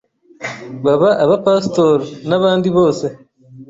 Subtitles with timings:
[0.85, 1.97] baba aba pastor
[2.29, 3.05] n’abandi bose